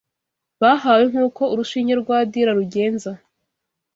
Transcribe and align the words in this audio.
bahawe 0.61 1.03
nk’uko 1.11 1.41
urushinge 1.53 1.93
rwa 2.01 2.17
dira 2.31 2.51
rugenza 2.57 3.11